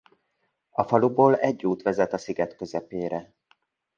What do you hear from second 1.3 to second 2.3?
egy út vezet a